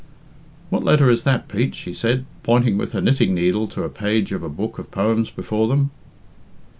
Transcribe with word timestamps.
"What 0.71 0.83
letter 0.83 1.11
is 1.11 1.21
that, 1.25 1.47
Pete?" 1.47 1.75
she 1.75 1.93
said, 1.93 2.25
pointing 2.41 2.75
with 2.75 2.93
her 2.93 3.01
knitting 3.01 3.35
needle 3.35 3.67
to 3.67 3.81
the 3.81 3.89
page 3.89 4.31
of 4.31 4.41
a 4.41 4.49
book 4.49 4.79
of 4.79 4.89
poems 4.89 5.29
before 5.29 5.67
them. 5.67 5.91